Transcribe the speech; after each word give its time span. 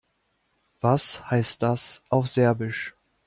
Was 0.79 1.29
heißt 1.29 1.61
das 1.61 2.01
auf 2.09 2.27
Serbisch? 2.27 2.95